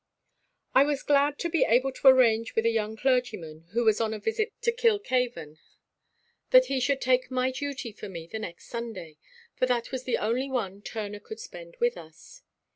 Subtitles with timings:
[0.73, 4.15] I was glad to be able to arrange with a young clergyman who was on
[4.15, 5.59] a visit to Kilkhaven,
[6.49, 9.17] that he should take my duty for me the next Sunday,
[9.53, 12.41] for that was the only one Turner could spend with us.